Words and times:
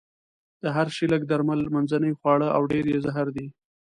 د 0.61 0.63
هر 0.75 0.87
شي 0.95 1.05
لږ 1.13 1.21
درمل، 1.31 1.61
منځنۍ 1.75 2.13
خواړه 2.19 2.47
او 2.55 2.61
ډېر 2.71 2.85
يې 2.91 2.97
زهر 3.05 3.27
دي. 3.35 3.47